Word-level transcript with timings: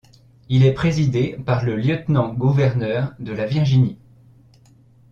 Il 0.49 0.65
est 0.65 0.73
présidé 0.73 1.37
par 1.45 1.63
le 1.63 1.75
lieutenant-gouverneur 1.75 3.13
de 3.19 3.33
la 3.33 3.45
Virginie. 3.45 3.99